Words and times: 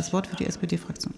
Das 0.00 0.14
Wort 0.14 0.28
für 0.28 0.36
die 0.36 0.46
SPD-Fraktion. 0.46 1.12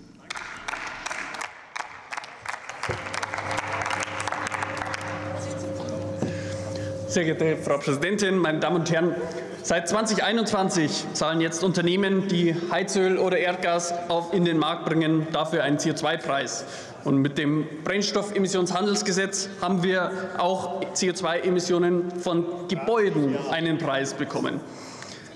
Sehr 7.06 7.22
geehrte 7.22 7.58
Frau 7.58 7.78
Präsidentin, 7.78 8.36
meine 8.38 8.58
Damen 8.58 8.80
und 8.80 8.90
Herren! 8.90 9.14
Seit 9.62 9.88
2021 9.88 11.04
zahlen 11.12 11.40
jetzt 11.40 11.62
Unternehmen, 11.62 12.26
die 12.26 12.56
Heizöl 12.72 13.18
oder 13.18 13.38
Erdgas 13.38 13.94
in 14.32 14.44
den 14.44 14.58
Markt 14.58 14.86
bringen, 14.86 15.28
dafür 15.30 15.62
einen 15.62 15.78
CO2-Preis. 15.78 16.64
Und 17.04 17.18
mit 17.18 17.38
dem 17.38 17.68
Brennstoffemissionshandelsgesetz 17.84 19.48
haben 19.60 19.84
wir 19.84 20.10
auch 20.38 20.82
CO2-Emissionen 20.92 22.10
von 22.18 22.66
Gebäuden 22.66 23.36
einen 23.48 23.78
Preis 23.78 24.14
bekommen. 24.14 24.60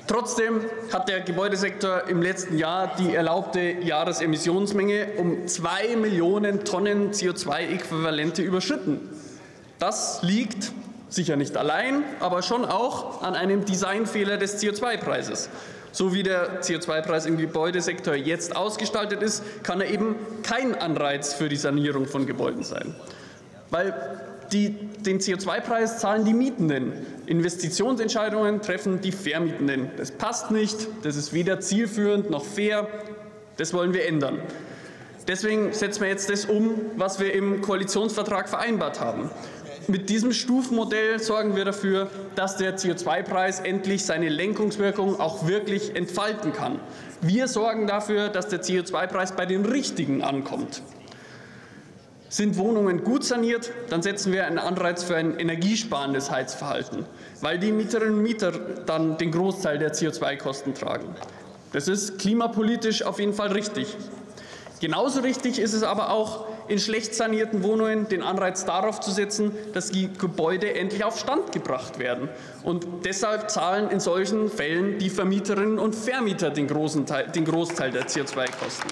Trotzdem 0.06 0.60
hat 0.92 1.08
der 1.08 1.20
Gebäudesektor 1.20 2.08
im 2.08 2.22
letzten 2.22 2.56
Jahr 2.58 2.94
die 2.96 3.14
erlaubte 3.14 3.60
Jahresemissionsmenge 3.60 5.08
um 5.16 5.48
zwei 5.48 5.96
Millionen 5.96 6.64
Tonnen 6.64 7.10
CO2-Äquivalente 7.10 8.42
überschritten. 8.42 9.00
Das 9.80 10.22
liegt 10.22 10.72
sicher 11.08 11.34
nicht 11.36 11.56
allein, 11.56 12.04
aber 12.20 12.42
schon 12.42 12.64
auch 12.64 13.22
an 13.22 13.34
einem 13.34 13.64
Designfehler 13.64 14.36
des 14.36 14.62
CO2-Preises. 14.62 15.48
So 15.90 16.12
wie 16.12 16.22
der 16.22 16.62
CO2-Preis 16.62 17.26
im 17.26 17.36
Gebäudesektor 17.36 18.14
jetzt 18.14 18.54
ausgestaltet 18.54 19.22
ist, 19.22 19.42
kann 19.64 19.80
er 19.80 19.88
eben 19.88 20.14
kein 20.42 20.74
Anreiz 20.74 21.34
für 21.34 21.48
die 21.48 21.56
Sanierung 21.56 22.06
von 22.06 22.26
Gebäuden 22.26 22.62
sein. 22.62 22.94
Weil 23.70 23.94
die, 24.52 24.70
den 24.70 25.18
CO2-Preis 25.18 25.98
zahlen 25.98 26.24
die 26.24 26.34
Mietenden. 26.34 26.92
Investitionsentscheidungen 27.26 28.62
treffen 28.62 29.00
die 29.00 29.12
Vermietenden. 29.12 29.90
Das 29.96 30.10
passt 30.10 30.50
nicht, 30.50 30.88
das 31.02 31.16
ist 31.16 31.32
weder 31.32 31.60
zielführend 31.60 32.30
noch 32.30 32.44
fair. 32.44 32.88
Das 33.56 33.72
wollen 33.72 33.94
wir 33.94 34.06
ändern. 34.06 34.40
Deswegen 35.28 35.72
setzen 35.72 36.02
wir 36.02 36.08
jetzt 36.08 36.30
das 36.30 36.44
um, 36.44 36.74
was 36.96 37.18
wir 37.18 37.32
im 37.34 37.60
Koalitionsvertrag 37.60 38.48
vereinbart 38.48 39.00
haben. 39.00 39.30
Mit 39.88 40.08
diesem 40.08 40.32
Stufenmodell 40.32 41.20
sorgen 41.20 41.54
wir 41.54 41.64
dafür, 41.64 42.10
dass 42.34 42.56
der 42.56 42.76
CO2-Preis 42.76 43.60
endlich 43.60 44.04
seine 44.04 44.28
Lenkungswirkung 44.28 45.20
auch 45.20 45.46
wirklich 45.46 45.94
entfalten 45.94 46.52
kann. 46.52 46.80
Wir 47.20 47.46
sorgen 47.46 47.86
dafür, 47.86 48.28
dass 48.28 48.48
der 48.48 48.62
CO2-Preis 48.62 49.32
bei 49.32 49.46
den 49.46 49.64
Richtigen 49.64 50.22
ankommt. 50.22 50.82
Sind 52.28 52.56
Wohnungen 52.56 53.04
gut 53.04 53.24
saniert, 53.24 53.72
dann 53.88 54.02
setzen 54.02 54.32
wir 54.32 54.46
einen 54.46 54.58
Anreiz 54.58 55.04
für 55.04 55.16
ein 55.16 55.38
energiesparendes 55.38 56.30
Heizverhalten, 56.30 57.04
weil 57.40 57.58
die 57.58 57.70
Mieterinnen 57.70 58.14
und 58.14 58.22
Mieter 58.22 58.52
dann 58.84 59.16
den 59.16 59.30
Großteil 59.30 59.78
der 59.78 59.94
CO2-Kosten 59.94 60.74
tragen. 60.74 61.14
Das 61.72 61.88
ist 61.88 62.18
klimapolitisch 62.18 63.02
auf 63.02 63.20
jeden 63.20 63.32
Fall 63.32 63.52
richtig. 63.52 63.96
Genauso 64.80 65.20
richtig 65.20 65.58
ist 65.58 65.72
es 65.72 65.82
aber 65.82 66.10
auch, 66.10 66.46
in 66.68 66.78
schlecht 66.78 67.14
sanierten 67.14 67.62
Wohnungen 67.62 68.08
den 68.08 68.22
Anreiz 68.22 68.64
darauf 68.64 69.00
zu 69.00 69.10
setzen, 69.10 69.52
dass 69.72 69.90
die 69.90 70.12
Gebäude 70.12 70.74
endlich 70.74 71.04
auf 71.04 71.18
Stand 71.18 71.52
gebracht 71.52 71.98
werden. 71.98 72.28
Und 72.64 72.86
deshalb 73.04 73.50
zahlen 73.50 73.88
in 73.90 74.00
solchen 74.00 74.50
Fällen 74.50 74.98
die 74.98 75.10
Vermieterinnen 75.10 75.78
und 75.78 75.94
Vermieter 75.94 76.50
den, 76.50 76.66
Teil, 76.66 77.28
den 77.28 77.44
Großteil 77.44 77.92
der 77.92 78.06
CO2-Kosten. 78.06 78.88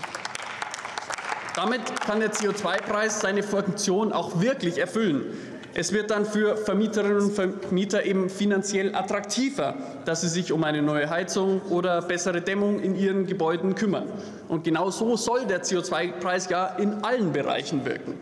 Damit 1.55 2.01
kann 2.01 2.19
der 2.19 2.33
CO2-Preis 2.33 3.21
seine 3.21 3.45
Funktion 3.45 4.13
auch 4.13 4.41
wirklich 4.41 4.79
erfüllen. 4.79 5.27
Es 5.73 5.93
wird 5.93 6.11
dann 6.11 6.25
für 6.25 6.57
Vermieterinnen 6.57 7.19
und 7.19 7.33
Vermieter 7.33 8.05
eben 8.05 8.29
finanziell 8.29 8.95
attraktiver, 8.95 9.75
dass 10.05 10.21
sie 10.21 10.29
sich 10.29 10.53
um 10.53 10.65
eine 10.65 10.83
neue 10.83 11.11
Heizung 11.11 11.63
oder 11.71 12.03
bessere 12.03 12.41
Dämmung 12.41 12.81
in 12.81 12.97
ihren 12.97 13.27
Gebäuden 13.27 13.75
kümmern. 13.77 14.07
Und 14.49 14.65
genau 14.65 14.91
so 14.91 15.17
soll 15.17 15.47
der 15.47 15.63
CO2-Preis 15.63 16.49
ja 16.49 16.67
in 16.67 17.05
allen 17.05 17.33
Bereichen 17.33 17.85
wirken. 17.85 18.15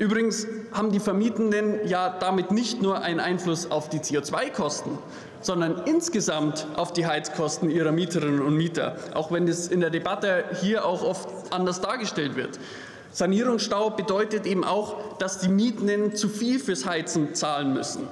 Übrigens 0.00 0.46
haben 0.72 0.92
die 0.92 0.98
Vermietenden 0.98 1.86
ja 1.86 2.08
damit 2.08 2.52
nicht 2.52 2.80
nur 2.80 3.02
einen 3.02 3.20
Einfluss 3.20 3.70
auf 3.70 3.90
die 3.90 3.98
CO2-Kosten, 3.98 4.96
sondern 5.42 5.82
insgesamt 5.84 6.66
auf 6.74 6.94
die 6.94 7.06
Heizkosten 7.06 7.68
ihrer 7.68 7.92
Mieterinnen 7.92 8.40
und 8.40 8.56
Mieter, 8.56 8.96
auch 9.12 9.30
wenn 9.30 9.46
es 9.46 9.68
in 9.68 9.80
der 9.80 9.90
Debatte 9.90 10.46
hier 10.62 10.86
auch 10.86 11.02
oft 11.02 11.28
anders 11.52 11.82
dargestellt 11.82 12.34
wird. 12.34 12.58
Sanierungsstau 13.12 13.90
bedeutet 13.90 14.46
eben 14.46 14.64
auch, 14.64 15.18
dass 15.18 15.38
die 15.38 15.48
Mietenden 15.48 16.16
zu 16.16 16.30
viel 16.30 16.60
fürs 16.60 16.86
Heizen 16.86 17.34
zahlen 17.34 17.74
müssen. 17.74 18.08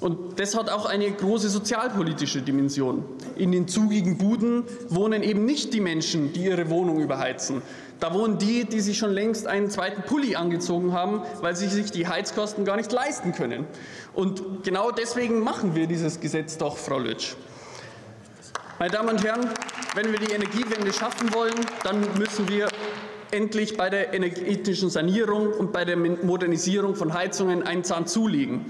Und 0.00 0.40
das 0.40 0.56
hat 0.56 0.70
auch 0.70 0.86
eine 0.86 1.10
große 1.10 1.50
sozialpolitische 1.50 2.40
Dimension. 2.40 3.04
In 3.36 3.52
den 3.52 3.68
zugigen 3.68 4.16
Buden 4.16 4.64
wohnen 4.88 5.22
eben 5.22 5.44
nicht 5.44 5.74
die 5.74 5.80
Menschen, 5.80 6.32
die 6.32 6.44
ihre 6.44 6.70
Wohnung 6.70 7.00
überheizen. 7.00 7.60
Da 8.00 8.14
wohnen 8.14 8.38
die, 8.38 8.64
die 8.64 8.80
sich 8.80 8.96
schon 8.96 9.12
längst 9.12 9.46
einen 9.46 9.68
zweiten 9.68 10.02
Pulli 10.02 10.36
angezogen 10.36 10.94
haben, 10.94 11.20
weil 11.42 11.54
sie 11.54 11.68
sich 11.68 11.90
die 11.90 12.08
Heizkosten 12.08 12.64
gar 12.64 12.76
nicht 12.76 12.90
leisten 12.92 13.32
können. 13.32 13.66
Und 14.14 14.64
genau 14.64 14.90
deswegen 14.90 15.40
machen 15.40 15.74
wir 15.74 15.86
dieses 15.86 16.20
Gesetz 16.20 16.56
doch, 16.56 16.78
Frau 16.78 16.98
Lütsch. 16.98 17.34
Meine 18.78 18.92
Damen 18.92 19.10
und 19.10 19.22
Herren, 19.22 19.46
wenn 19.94 20.10
wir 20.10 20.18
die 20.18 20.32
Energiewende 20.32 20.94
schaffen 20.94 21.34
wollen, 21.34 21.54
dann 21.84 22.00
müssen 22.18 22.48
wir 22.48 22.68
endlich 23.30 23.76
bei 23.76 23.90
der 23.90 24.14
energetischen 24.14 24.88
Sanierung 24.88 25.52
und 25.52 25.70
bei 25.70 25.84
der 25.84 25.98
Modernisierung 25.98 26.94
von 26.96 27.12
Heizungen 27.12 27.62
einen 27.62 27.84
Zahn 27.84 28.06
zulegen. 28.06 28.64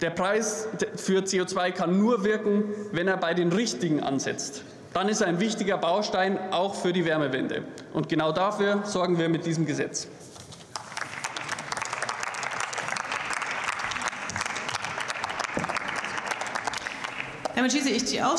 Der 0.00 0.10
Preis 0.10 0.68
für 0.96 1.20
CO2 1.20 1.70
kann 1.70 1.98
nur 1.98 2.24
wirken, 2.24 2.64
wenn 2.92 3.06
er 3.08 3.16
bei 3.16 3.32
den 3.32 3.52
Richtigen 3.52 4.00
ansetzt. 4.00 4.64
Dann 4.92 5.08
ist 5.08 5.20
er 5.20 5.28
ein 5.28 5.40
wichtiger 5.40 5.78
Baustein 5.78 6.38
auch 6.52 6.74
für 6.74 6.92
die 6.92 7.04
Wärmewende. 7.04 7.62
Und 7.92 8.08
genau 8.08 8.32
dafür 8.32 8.82
sorgen 8.84 9.18
wir 9.18 9.28
mit 9.28 9.46
diesem 9.46 9.66
Gesetz. 9.66 10.08
Damit 17.54 17.72
schließe 17.72 17.90
ich 17.90 18.04
die 18.04 18.20
Aussprache. 18.20 18.32